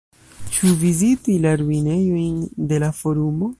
[0.55, 3.49] Ĉu viziti la ruinejojn de la Forumo?